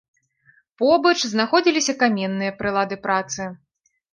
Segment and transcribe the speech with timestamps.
[0.81, 3.41] Побач знаходзіліся каменныя прылады працы.